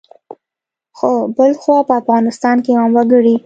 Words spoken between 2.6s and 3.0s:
کې عام